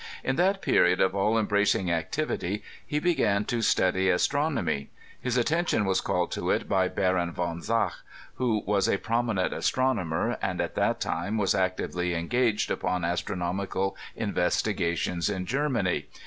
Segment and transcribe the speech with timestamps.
[0.23, 4.87] In that period of all embracing activity, he began to study As tronomy.
[5.21, 7.93] His attention was called to it by Baron von Zach,
[8.37, 15.29] who was a prominent astronomer, and at that time was actively engaged upon astronomical investigations
[15.29, 16.07] in Germany.